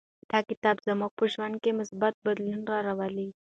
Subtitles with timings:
[0.31, 3.27] دا کتاب زموږ په ژوند کې مثبت بدلون راولي.